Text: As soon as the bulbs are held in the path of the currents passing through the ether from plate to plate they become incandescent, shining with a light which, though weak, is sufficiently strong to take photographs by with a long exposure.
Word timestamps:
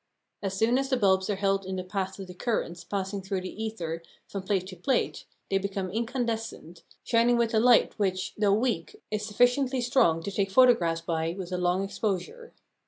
As 0.41 0.57
soon 0.57 0.79
as 0.79 0.89
the 0.89 0.97
bulbs 0.97 1.29
are 1.29 1.35
held 1.35 1.63
in 1.63 1.75
the 1.75 1.83
path 1.83 2.17
of 2.17 2.25
the 2.25 2.33
currents 2.33 2.83
passing 2.83 3.21
through 3.21 3.41
the 3.41 3.63
ether 3.63 4.01
from 4.27 4.41
plate 4.41 4.65
to 4.69 4.75
plate 4.75 5.25
they 5.51 5.59
become 5.59 5.91
incandescent, 5.91 6.81
shining 7.03 7.37
with 7.37 7.53
a 7.53 7.59
light 7.59 7.99
which, 7.99 8.33
though 8.35 8.51
weak, 8.51 8.99
is 9.11 9.23
sufficiently 9.23 9.79
strong 9.79 10.23
to 10.23 10.31
take 10.31 10.49
photographs 10.49 11.01
by 11.01 11.35
with 11.37 11.51
a 11.51 11.57
long 11.59 11.83
exposure. 11.83 12.51